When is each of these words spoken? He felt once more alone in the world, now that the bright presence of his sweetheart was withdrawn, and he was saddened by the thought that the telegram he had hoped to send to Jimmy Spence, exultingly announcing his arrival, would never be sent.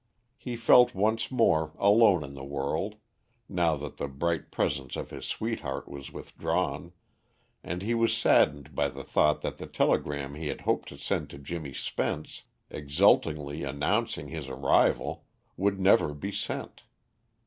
He 0.39 0.55
felt 0.55 0.95
once 0.95 1.29
more 1.29 1.73
alone 1.77 2.23
in 2.23 2.33
the 2.33 2.43
world, 2.43 2.95
now 3.47 3.75
that 3.75 3.97
the 3.97 4.07
bright 4.07 4.49
presence 4.49 4.95
of 4.95 5.11
his 5.11 5.25
sweetheart 5.27 5.87
was 5.87 6.11
withdrawn, 6.11 6.93
and 7.63 7.83
he 7.83 7.93
was 7.93 8.17
saddened 8.17 8.73
by 8.73 8.89
the 8.89 9.03
thought 9.03 9.43
that 9.43 9.59
the 9.59 9.67
telegram 9.67 10.33
he 10.33 10.47
had 10.47 10.61
hoped 10.61 10.89
to 10.89 10.97
send 10.97 11.29
to 11.29 11.37
Jimmy 11.37 11.73
Spence, 11.75 12.45
exultingly 12.71 13.61
announcing 13.63 14.29
his 14.29 14.49
arrival, 14.49 15.25
would 15.55 15.79
never 15.79 16.15
be 16.15 16.31
sent. 16.31 16.81